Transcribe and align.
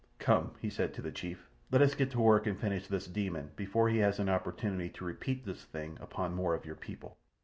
"Come!" 0.17 0.53
he 0.59 0.71
said 0.71 0.95
to 0.95 1.03
the 1.03 1.11
chief. 1.11 1.47
"Let 1.69 1.83
us 1.83 1.93
get 1.93 2.09
to 2.09 2.19
work 2.19 2.47
and 2.47 2.59
finish 2.59 2.87
this 2.87 3.05
demon 3.05 3.51
before 3.55 3.87
he 3.87 3.99
has 3.99 4.17
an 4.17 4.29
opportunity 4.29 4.89
to 4.89 5.05
repeat 5.05 5.45
this 5.45 5.63
thing 5.65 5.99
upon 6.01 6.33
more 6.33 6.55
of 6.55 6.65
your 6.65 6.75
people." 6.75 7.19